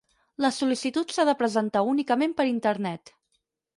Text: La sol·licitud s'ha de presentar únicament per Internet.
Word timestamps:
La 0.45 0.49
sol·licitud 0.55 1.13
s'ha 1.17 1.25
de 1.29 1.37
presentar 1.43 1.85
únicament 1.91 2.33
per 2.41 2.47
Internet. 2.55 3.15